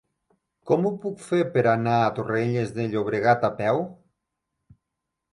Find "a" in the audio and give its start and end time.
2.05-2.07, 3.51-3.53